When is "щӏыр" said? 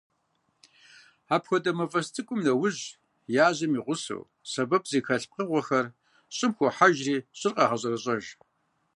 7.39-7.53